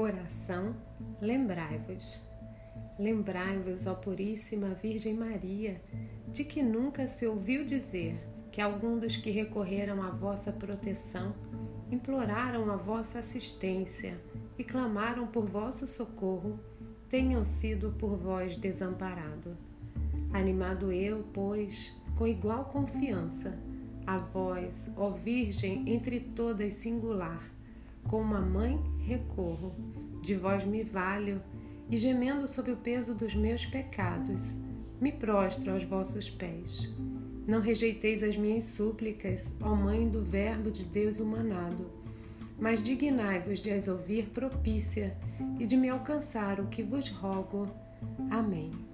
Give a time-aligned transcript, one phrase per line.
[0.00, 0.74] Oração
[1.20, 2.18] Lembrai-vos.
[2.98, 5.78] Lembrai-vos, ó Puríssima Virgem Maria,
[6.32, 8.18] de que nunca se ouviu dizer
[8.50, 11.34] que algum dos que recorreram à vossa proteção
[11.90, 14.18] imploraram a vossa assistência
[14.58, 16.58] e clamaram por vosso socorro,
[17.10, 19.54] tenham sido por vós desamparado.
[20.32, 23.58] Animado eu, pois, com igual confiança,
[24.06, 27.44] a vós, ó Virgem entre todas singular,
[28.08, 29.74] como uma mãe recorro,
[30.22, 31.42] de vós me valho,
[31.90, 34.40] e gemendo sob o peso dos meus pecados,
[35.00, 36.88] me prostro aos vossos pés.
[37.46, 41.90] Não rejeiteis as minhas súplicas, ó Mãe do Verbo de Deus humanado,
[42.60, 45.16] mas dignai-vos de as ouvir propícia
[45.58, 47.68] e de me alcançar o que vos rogo.
[48.30, 48.89] Amém.